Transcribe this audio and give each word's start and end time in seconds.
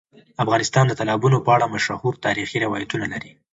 افغانستان 0.43 0.85
د 0.87 0.93
تالابونه 0.99 1.37
په 1.45 1.49
اړه 1.55 1.71
مشهور 1.75 2.13
تاریخی 2.25 2.57
روایتونه 2.65 3.05
لري. 3.13 3.31